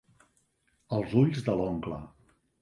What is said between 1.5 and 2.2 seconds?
de l'oncle.